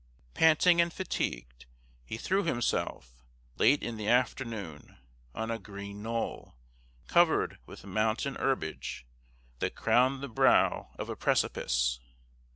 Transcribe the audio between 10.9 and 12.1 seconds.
of a precipice.